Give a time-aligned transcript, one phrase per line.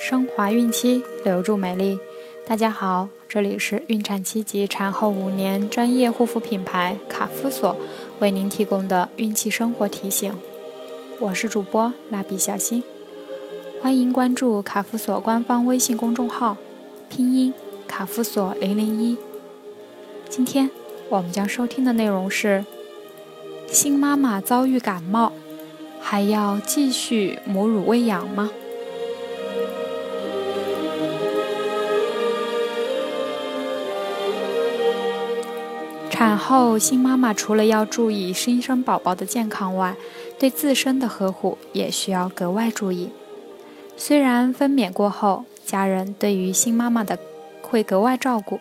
[0.00, 1.98] 升华孕期，留住美丽。
[2.46, 7.76] 大家好，这里是孕产期及产后五年专业护肤品牌卡夫索
[8.20, 10.32] 为您提供的孕期生活提醒。
[11.18, 12.84] 我是主播蜡笔小新，
[13.82, 16.56] 欢迎关注卡夫索官方微信公众号，
[17.10, 17.52] 拼音
[17.88, 19.18] 卡夫索零零一。
[20.28, 20.70] 今天
[21.08, 22.64] 我们将收听的内容是：
[23.66, 25.32] 新妈妈遭遇感冒。
[26.00, 28.48] 还要继续母乳喂养吗？
[36.18, 39.94] 产后新妈妈除了要注意新生宝宝的健康外，
[40.36, 43.10] 对自身的呵护也需要格外注意。
[43.96, 47.16] 虽然分娩过后，家人对于新妈妈的
[47.62, 48.58] 会格外照顾，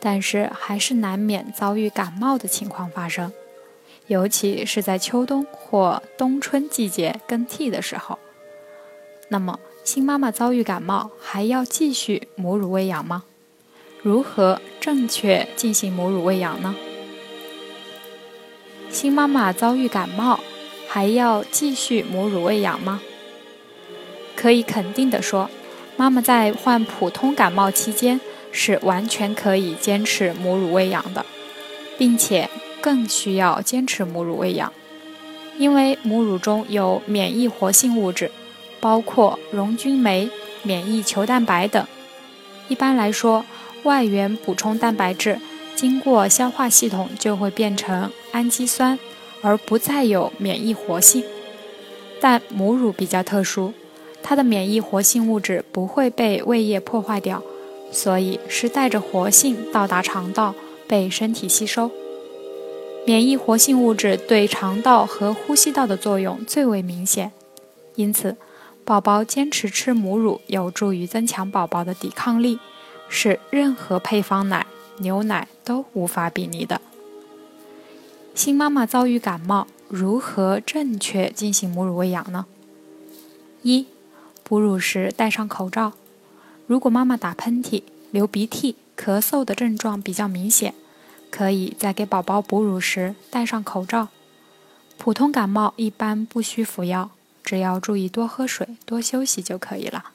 [0.00, 3.32] 但是还是难免遭遇感冒的情况发生。
[4.08, 8.18] 尤其是在秋冬或冬春季节更替的时候，
[9.28, 13.24] 那么新妈妈遭遇感冒，还要继续母乳喂养吗？
[14.02, 16.74] 如何正确进行母乳喂养呢？
[18.90, 20.40] 新妈妈遭遇感冒，
[20.88, 23.00] 还要继续母乳喂养吗？
[24.34, 25.50] 可以肯定的说，
[25.96, 28.20] 妈妈在患普通感冒期间
[28.50, 31.24] 是完全可以坚持母乳喂养的，
[31.98, 32.48] 并且。
[32.82, 34.72] 更需要坚持母乳喂养，
[35.58, 38.30] 因为母乳中有免疫活性物质，
[38.80, 40.30] 包括溶菌酶、
[40.62, 41.86] 免疫球蛋白等。
[42.68, 43.44] 一般来说，
[43.84, 45.38] 外源补充蛋白质
[45.74, 48.98] 经过消化系统就会变成氨基酸，
[49.40, 51.24] 而不再有免疫活性。
[52.20, 53.72] 但母乳比较特殊，
[54.22, 57.42] 它的免疫活性物质不会被胃液破坏掉，
[57.90, 60.54] 所以是带着活性到达肠道，
[60.86, 61.90] 被身体吸收。
[63.06, 67.32] 免疫活性物质对肠道和呼吸道的作用最为明显，
[67.94, 68.36] 因此，
[68.84, 72.58] 宝宝坚持吃母乳有助于增强宝宝的抵抗力，
[73.10, 74.66] 是任何配方奶、
[75.00, 76.80] 牛奶都无法比拟的。
[78.34, 82.46] 新妈妈遭遇感冒，如何正确进行母乳喂养呢？
[83.62, 83.86] 一、
[84.42, 85.92] 哺乳时戴上口罩。
[86.66, 90.72] 如果妈妈打喷嚏、流鼻涕、咳嗽的症状比较明显。
[91.30, 94.08] 可以在给宝宝哺乳时戴上口罩。
[94.98, 97.10] 普通感冒一般不需服药，
[97.44, 100.06] 只要注意多喝水、多休息就可以了。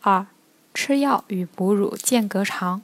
[0.00, 0.26] 二、
[0.74, 2.82] 吃药与哺乳间隔长。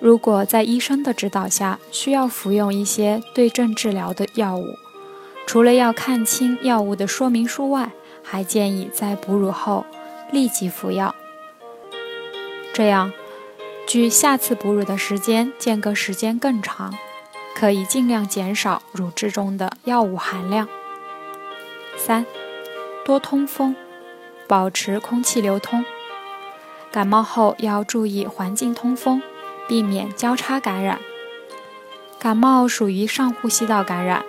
[0.00, 4.64] 如果在医生的指导下需要服用一些对症治疗的药物，
[5.46, 7.90] 除了要看清药物的说明书外，
[8.22, 9.84] 还建议在哺乳后
[10.30, 11.14] 立即服药，
[12.72, 13.12] 这样。
[13.86, 16.94] 距下次哺乳的时间间隔时间更长，
[17.56, 20.68] 可以尽量减少乳汁中的药物含量。
[21.96, 22.26] 三，
[23.02, 23.74] 多通风，
[24.48, 25.84] 保持空气流通。
[26.90, 29.22] 感冒后要注意环境通风，
[29.68, 30.98] 避免交叉感染。
[32.18, 34.24] 感冒属于上呼吸道感染，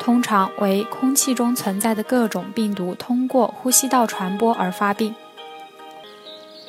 [0.00, 5.14] 通常为空气中存在的各种病毒通过呼吸道传播而发病。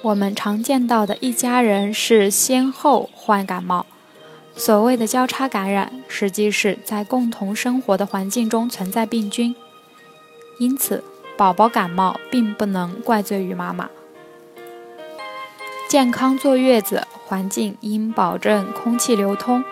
[0.03, 3.85] 我们常见到的一家人是先后患感冒，
[4.55, 9.55] 所谓的交叉感染，实际是在共同生活的环境中存在病菌，
[10.59, 11.03] 因此
[11.41, 13.89] 宝宝感冒并不能怪罪于妈妈。
[15.89, 19.63] 健康坐月子，环境应保证空气流通，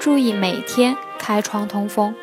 [0.00, 2.14] 注意每天开窗通风，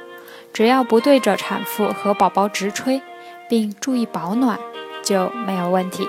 [0.51, 2.99] 只要不对着产妇和宝宝直吹，
[3.47, 4.57] 并注意保暖，
[5.03, 6.07] 就没有问题。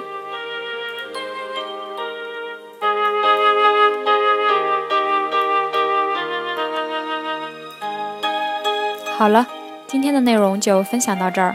[9.19, 9.47] 好了，
[9.87, 11.55] 今天的内容就分享到这儿。